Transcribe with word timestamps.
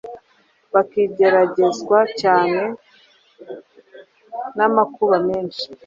Bakigeragezwa 0.73 1.99
cyane 2.21 2.61
n’amakuba 4.57 5.15
menshi, 5.27 5.65